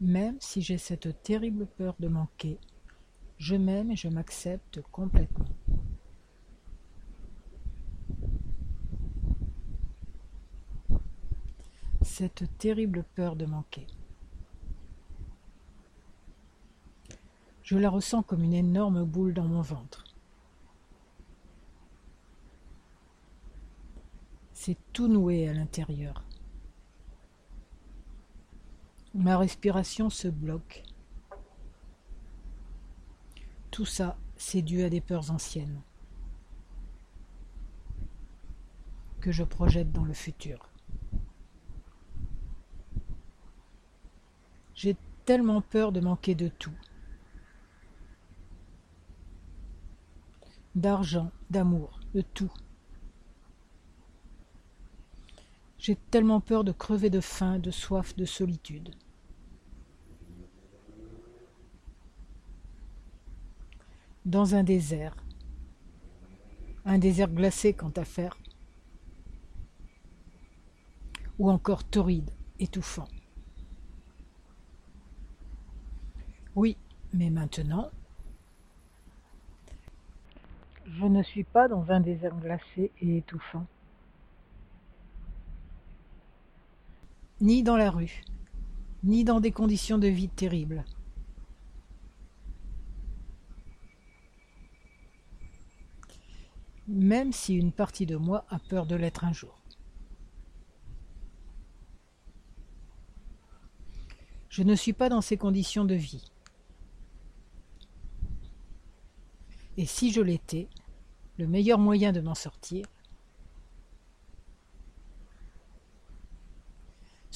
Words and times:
Même 0.00 0.38
si 0.40 0.62
j'ai 0.62 0.78
cette 0.78 1.22
terrible 1.22 1.66
peur 1.66 1.94
de 2.00 2.08
manquer, 2.08 2.58
je 3.36 3.54
m'aime 3.54 3.90
et 3.90 3.96
je 3.96 4.08
m'accepte 4.08 4.80
complètement. 4.90 5.44
Cette 12.00 12.56
terrible 12.56 13.04
peur 13.14 13.36
de 13.36 13.44
manquer. 13.44 13.86
Je 17.62 17.76
la 17.76 17.90
ressens 17.90 18.22
comme 18.22 18.42
une 18.42 18.54
énorme 18.54 19.04
boule 19.04 19.34
dans 19.34 19.44
mon 19.44 19.60
ventre. 19.60 20.04
C'est 24.54 24.78
tout 24.92 25.08
noué 25.08 25.48
à 25.48 25.52
l'intérieur. 25.52 26.24
Ma 29.14 29.36
respiration 29.38 30.08
se 30.08 30.28
bloque. 30.28 30.84
Tout 33.70 33.84
ça, 33.84 34.16
c'est 34.36 34.62
dû 34.62 34.82
à 34.82 34.90
des 34.90 35.00
peurs 35.00 35.30
anciennes 35.30 35.82
que 39.20 39.32
je 39.32 39.44
projette 39.44 39.92
dans 39.92 40.04
le 40.04 40.14
futur. 40.14 40.70
J'ai 44.74 44.96
tellement 45.24 45.60
peur 45.60 45.92
de 45.92 46.00
manquer 46.00 46.34
de 46.34 46.48
tout. 46.48 46.72
D'argent, 50.74 51.30
d'amour, 51.50 52.00
de 52.14 52.22
tout. 52.22 52.52
J'ai 55.80 55.96
tellement 55.96 56.42
peur 56.42 56.62
de 56.62 56.72
crever 56.72 57.08
de 57.08 57.20
faim, 57.20 57.58
de 57.58 57.70
soif, 57.70 58.14
de 58.14 58.26
solitude. 58.26 58.94
Dans 64.26 64.54
un 64.54 64.62
désert, 64.62 65.16
un 66.84 66.98
désert 66.98 67.30
glacé 67.30 67.72
quant 67.72 67.92
à 67.96 68.04
faire, 68.04 68.36
ou 71.38 71.50
encore 71.50 71.82
torride, 71.82 72.30
étouffant. 72.58 73.08
Oui, 76.54 76.76
mais 77.14 77.30
maintenant, 77.30 77.90
je 80.84 81.06
ne 81.06 81.22
suis 81.22 81.44
pas 81.44 81.68
dans 81.68 81.90
un 81.90 82.00
désert 82.00 82.38
glacé 82.38 82.92
et 83.00 83.16
étouffant. 83.16 83.64
Ni 87.40 87.62
dans 87.62 87.76
la 87.76 87.90
rue, 87.90 88.22
ni 89.02 89.24
dans 89.24 89.40
des 89.40 89.52
conditions 89.52 89.98
de 89.98 90.08
vie 90.08 90.28
terribles. 90.28 90.84
Même 96.88 97.32
si 97.32 97.54
une 97.54 97.72
partie 97.72 98.06
de 98.06 98.16
moi 98.16 98.44
a 98.50 98.58
peur 98.58 98.86
de 98.86 98.96
l'être 98.96 99.24
un 99.24 99.32
jour. 99.32 99.62
Je 104.48 104.64
ne 104.64 104.74
suis 104.74 104.92
pas 104.92 105.08
dans 105.08 105.20
ces 105.20 105.36
conditions 105.36 105.84
de 105.84 105.94
vie. 105.94 106.32
Et 109.76 109.86
si 109.86 110.10
je 110.10 110.20
l'étais, 110.20 110.68
le 111.38 111.46
meilleur 111.46 111.78
moyen 111.78 112.12
de 112.12 112.20
m'en 112.20 112.34
sortir, 112.34 112.84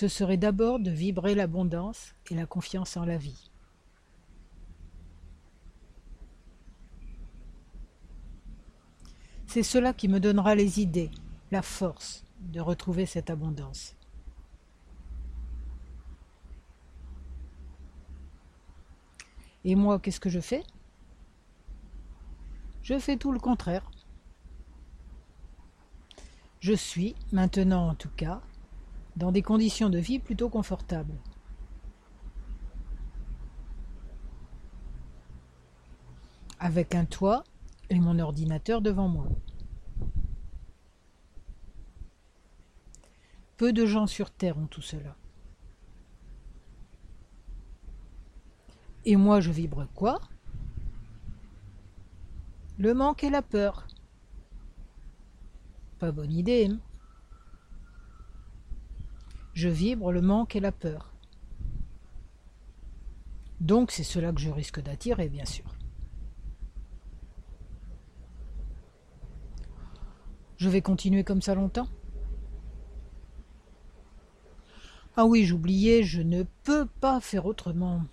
ce 0.00 0.08
serait 0.08 0.38
d'abord 0.38 0.80
de 0.80 0.90
vibrer 0.90 1.34
l'abondance 1.34 2.14
et 2.30 2.34
la 2.34 2.46
confiance 2.46 2.96
en 2.96 3.04
la 3.04 3.18
vie. 3.18 3.50
C'est 9.46 9.62
cela 9.62 9.92
qui 9.92 10.08
me 10.08 10.18
donnera 10.18 10.54
les 10.54 10.80
idées, 10.80 11.10
la 11.50 11.60
force 11.60 12.24
de 12.40 12.62
retrouver 12.62 13.04
cette 13.04 13.28
abondance. 13.28 13.94
Et 19.64 19.74
moi, 19.74 19.98
qu'est-ce 19.98 20.20
que 20.20 20.30
je 20.30 20.40
fais? 20.40 20.62
Je 22.82 22.98
fais 22.98 23.18
tout 23.18 23.32
le 23.32 23.38
contraire. 23.38 23.90
Je 26.60 26.72
suis, 26.72 27.14
maintenant 27.32 27.90
en 27.90 27.94
tout 27.94 28.08
cas, 28.16 28.40
dans 29.20 29.32
des 29.32 29.42
conditions 29.42 29.90
de 29.90 29.98
vie 29.98 30.18
plutôt 30.18 30.48
confortables. 30.48 31.14
Avec 36.58 36.94
un 36.94 37.04
toit 37.04 37.44
et 37.90 38.00
mon 38.00 38.18
ordinateur 38.18 38.80
devant 38.80 39.08
moi. 39.08 39.28
Peu 43.58 43.74
de 43.74 43.84
gens 43.84 44.06
sur 44.06 44.30
Terre 44.30 44.56
ont 44.56 44.66
tout 44.66 44.80
cela. 44.80 45.14
Et 49.04 49.16
moi 49.16 49.40
je 49.40 49.50
vibre 49.50 49.86
quoi? 49.94 50.18
Le 52.78 52.94
manque 52.94 53.22
et 53.22 53.30
la 53.30 53.42
peur. 53.42 53.86
Pas 55.98 56.10
bonne 56.10 56.32
idée. 56.32 56.68
Hein 56.70 56.78
je 59.60 59.68
vibre 59.68 60.10
le 60.10 60.22
manque 60.22 60.56
et 60.56 60.60
la 60.60 60.72
peur. 60.72 61.12
Donc 63.60 63.90
c'est 63.90 64.04
cela 64.04 64.32
que 64.32 64.40
je 64.40 64.48
risque 64.50 64.80
d'attirer, 64.80 65.28
bien 65.28 65.44
sûr. 65.44 65.66
Je 70.56 70.68
vais 70.70 70.80
continuer 70.80 71.24
comme 71.24 71.42
ça 71.42 71.54
longtemps? 71.54 71.88
Ah 75.16 75.26
oui, 75.26 75.44
j'oubliais, 75.44 76.02
je 76.04 76.22
ne 76.22 76.44
peux 76.62 76.86
pas 76.86 77.20
faire 77.20 77.44
autrement. 77.44 78.04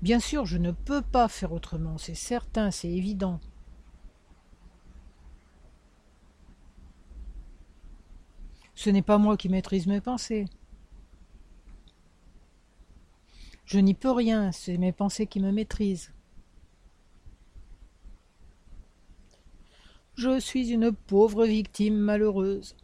Bien 0.00 0.20
sûr, 0.20 0.46
je 0.46 0.56
ne 0.56 0.70
peux 0.70 1.02
pas 1.02 1.28
faire 1.28 1.52
autrement, 1.52 1.98
c'est 1.98 2.14
certain, 2.14 2.70
c'est 2.70 2.90
évident. 2.90 3.40
Ce 8.84 8.90
n'est 8.90 9.00
pas 9.00 9.16
moi 9.16 9.38
qui 9.38 9.48
maîtrise 9.48 9.86
mes 9.86 10.02
pensées. 10.02 10.44
Je 13.64 13.78
n'y 13.78 13.94
peux 13.94 14.10
rien, 14.10 14.52
c'est 14.52 14.76
mes 14.76 14.92
pensées 14.92 15.26
qui 15.26 15.40
me 15.40 15.52
maîtrisent. 15.52 16.12
Je 20.16 20.38
suis 20.38 20.68
une 20.68 20.92
pauvre 20.92 21.46
victime 21.46 21.96
malheureuse. 21.96 22.76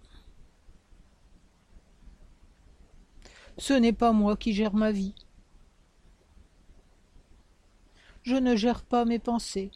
Ce 3.59 3.75
n'est 3.75 3.93
pas 3.93 4.13
moi 4.13 4.39
qui 4.39 4.55
gère 4.55 4.73
ma 4.73 4.93
vie. 4.93 5.15
Je 8.23 8.37
ne 8.37 8.57
gère 8.57 8.85
pas 8.85 9.05
mes 9.05 9.19
pensées. 9.19 9.71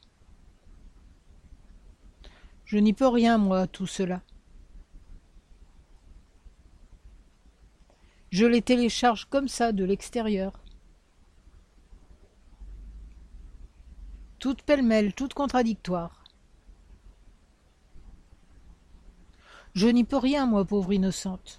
Je 2.65 2.79
n'y 2.79 2.95
peux 2.95 3.09
rien, 3.09 3.37
moi, 3.37 3.67
tout 3.67 3.87
cela. 3.87 4.23
Je 8.35 8.47
les 8.47 8.63
télécharge 8.63 9.27
comme 9.27 9.47
ça 9.47 9.71
de 9.71 9.85
l'extérieur. 9.85 10.55
Toutes 14.41 14.63
pêle-mêle, 14.63 15.15
toutes 15.15 15.35
contradictoires. 15.35 16.25
Je 19.77 19.87
n'y 19.87 20.03
peux 20.03 20.17
rien, 20.17 20.47
moi, 20.47 20.65
pauvre 20.65 20.93
innocente. 20.93 21.59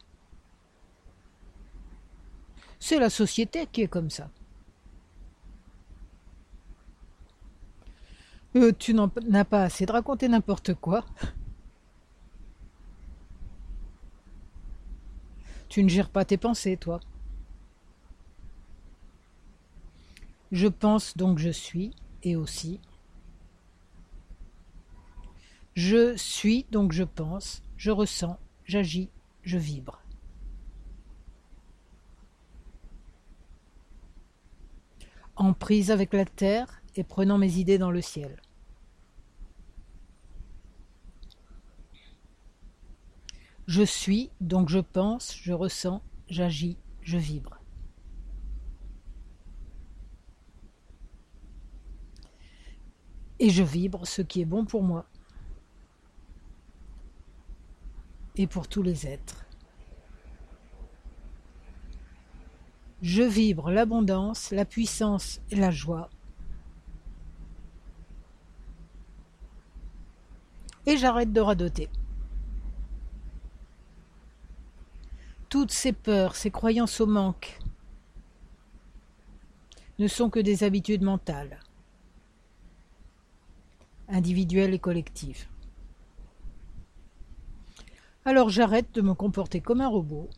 C'est 2.78 3.00
la 3.00 3.10
société 3.10 3.68
qui 3.68 3.84
est 3.84 3.88
comme 3.88 4.10
ça. 4.10 4.30
Euh, 8.58 8.74
tu 8.78 8.94
n'as 8.94 9.46
pas 9.46 9.64
assez 9.64 9.86
de 9.86 9.94
raconter 9.94 10.28
n'importe 10.28 10.74
quoi. 10.74 11.06
Tu 15.76 15.84
ne 15.84 15.90
gères 15.90 16.10
pas 16.10 16.24
tes 16.24 16.38
pensées, 16.38 16.78
toi. 16.78 17.02
Je 20.54 20.70
pense 20.70 21.18
donc 21.18 21.38
je 21.38 21.50
suis, 21.50 21.92
et 22.24 22.38
aussi. 22.38 22.80
Je 25.74 26.16
suis 26.16 26.66
donc 26.72 26.94
je 26.94 27.04
pense, 27.04 27.62
je 27.76 27.92
ressens, 27.92 28.40
j'agis, 28.64 29.10
je 29.44 29.58
vibre. 29.58 30.02
En 35.36 35.52
prise 35.52 35.92
avec 35.92 36.14
la 36.14 36.24
terre 36.24 36.82
et 36.96 37.04
prenant 37.04 37.38
mes 37.38 37.58
idées 37.58 37.80
dans 37.80 37.92
le 37.92 38.02
ciel. 38.02 38.38
Je 43.76 43.84
suis, 43.84 44.30
donc 44.40 44.70
je 44.70 44.80
pense, 44.80 45.36
je 45.36 45.52
ressens, 45.52 46.02
j'agis, 46.30 46.78
je 47.02 47.18
vibre. 47.18 47.60
Et 53.40 53.50
je 53.50 53.64
vibre 53.64 54.08
ce 54.08 54.22
qui 54.22 54.40
est 54.40 54.46
bon 54.46 54.64
pour 54.64 54.82
moi 54.82 55.06
et 58.38 58.48
pour 58.48 58.70
tous 58.70 58.82
les 58.82 59.08
êtres. 59.08 59.44
Je 63.02 63.24
vibre 63.24 63.72
l'abondance, 63.72 64.52
la 64.52 64.64
puissance 64.64 65.42
et 65.52 65.58
la 65.58 65.72
joie. 65.72 66.10
Et 70.86 70.96
j'arrête 70.96 71.34
de 71.34 71.42
radoter. 71.42 71.90
Toutes 75.56 75.72
ces 75.72 75.94
peurs, 75.94 76.36
ces 76.36 76.52
croyances 76.52 77.00
au 77.00 77.06
manque 77.06 77.62
ne 80.00 80.08
sont 80.10 80.30
que 80.30 80.42
des 80.42 80.66
habitudes 80.66 81.02
mentales, 81.02 81.62
individuelles 84.10 84.74
et 84.74 84.80
collectives. 84.80 85.48
Alors 88.26 88.50
j'arrête 88.50 88.94
de 88.94 89.00
me 89.00 89.14
comporter 89.14 89.62
comme 89.62 89.80
un 89.80 89.88
robot 89.88 90.30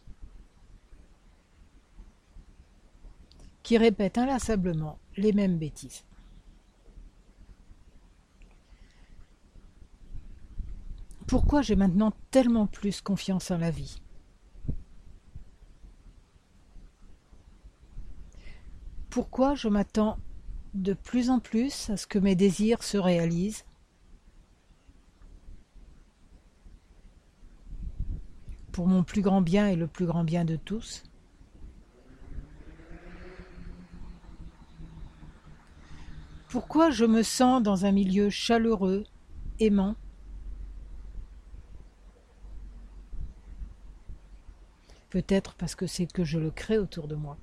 qui 3.63 3.79
répète 3.79 4.19
inlassablement 4.19 4.99
les 5.15 5.33
mêmes 5.33 5.57
bêtises. 5.57 6.05
Pourquoi 11.25 11.63
j'ai 11.63 11.75
maintenant 11.75 12.13
tellement 12.29 12.67
plus 12.67 13.01
confiance 13.01 13.49
en 13.49 13.57
la 13.57 13.71
vie? 13.71 13.99
Pourquoi 19.17 19.55
je 19.55 19.67
m'attends 19.67 20.19
de 20.75 20.93
plus 20.93 21.31
en 21.31 21.39
plus 21.39 21.89
à 21.89 21.97
ce 21.97 22.05
que 22.05 22.19
mes 22.19 22.35
désirs 22.35 22.83
se 22.83 22.97
réalisent 22.99 23.65
pour 28.71 28.85
mon 28.85 29.03
plus 29.03 29.23
grand 29.23 29.41
bien 29.41 29.69
et 29.69 29.75
le 29.75 29.87
plus 29.87 30.05
grand 30.05 30.23
bien 30.23 30.45
de 30.45 30.55
tous? 30.55 31.01
Pourquoi 36.47 36.91
je 36.91 37.05
me 37.05 37.23
sens 37.23 37.63
dans 37.63 37.85
un 37.85 37.91
milieu 37.91 38.29
chaleureux, 38.29 39.03
aimant? 39.59 39.95
Peut-être 45.09 45.55
parce 45.55 45.73
que 45.73 45.87
c'est 45.87 46.05
que 46.05 46.23
je 46.23 46.37
le 46.37 46.51
crée 46.51 46.77
autour 46.77 47.07
de 47.07 47.15
moi. 47.15 47.39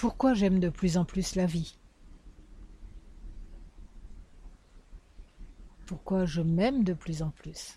Pourquoi 0.00 0.32
j'aime 0.32 0.60
de 0.60 0.70
plus 0.70 0.96
en 0.96 1.04
plus 1.04 1.34
la 1.34 1.44
vie? 1.44 1.76
Pourquoi 5.84 6.24
je 6.24 6.40
m'aime 6.40 6.84
de 6.84 6.94
plus 6.94 7.20
en 7.20 7.28
plus? 7.28 7.74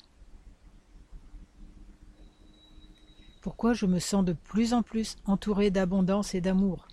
Pourquoi 3.41 3.73
je 3.73 3.85
me 3.85 3.99
sens 3.99 4.23
de 4.23 4.31
plus 4.31 4.73
en 4.73 4.83
plus 4.83 5.17
entouré 5.25 5.69
d'abondance 5.69 6.33
et 6.33 6.39
d'amour? 6.39 6.87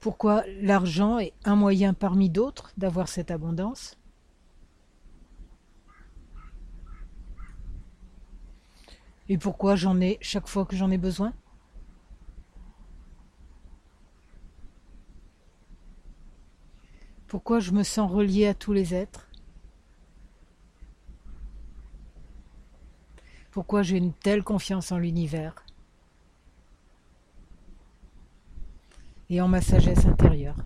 Pourquoi 0.00 0.42
l'argent 0.62 1.18
est 1.18 1.34
un 1.44 1.54
moyen 1.54 1.92
parmi 1.92 2.30
d'autres 2.30 2.72
d'avoir 2.78 3.08
cette 3.08 3.30
abondance? 3.30 3.98
Et 9.28 9.38
pourquoi 9.38 9.76
j'en 9.76 10.00
ai 10.00 10.18
chaque 10.20 10.48
fois 10.48 10.66
que 10.66 10.76
j'en 10.76 10.90
ai 10.90 10.98
besoin? 10.98 11.32
Pourquoi 17.26 17.60
je 17.60 17.72
me 17.72 17.82
sens 17.82 18.10
relié 18.10 18.46
à 18.46 18.54
tous 18.54 18.72
les 18.72 18.94
êtres? 18.94 19.28
Pourquoi 23.50 23.82
j'ai 23.82 23.96
une 23.96 24.12
telle 24.12 24.42
confiance 24.42 24.92
en 24.92 24.98
l'univers? 24.98 25.54
Et 29.30 29.40
en 29.40 29.48
ma 29.48 29.62
sagesse 29.62 30.04
intérieure? 30.04 30.56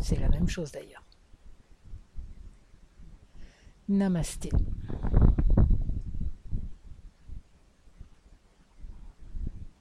C'est 0.00 0.18
la 0.18 0.28
même 0.30 0.48
chose 0.48 0.72
d'ailleurs. 0.72 1.04
Namasté. 3.88 4.50